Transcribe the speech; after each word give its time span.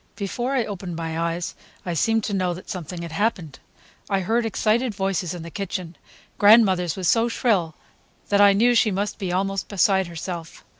Before 0.15 0.55
I 0.55 0.65
opened 0.65 0.95
my 0.95 1.15
eyes, 1.19 1.53
I 1.85 1.93
seemed 1.93 2.23
to 2.23 2.33
know 2.33 2.55
that 2.55 2.71
something 2.71 3.03
had 3.03 3.11
happened. 3.11 3.59
I 4.09 4.21
heard 4.21 4.47
excited 4.47 4.95
voices 4.95 5.35
in 5.35 5.43
the 5.43 5.51
kitchen—grandmother's 5.51 6.95
was 6.95 7.07
so 7.07 7.27
shrill 7.27 7.75
that 8.29 8.41
I 8.41 8.53
knew 8.53 8.73
she 8.73 8.89
must 8.89 9.19
be 9.19 9.31
almost 9.31 9.67
beside 9.67 10.07
herself. 10.07 10.63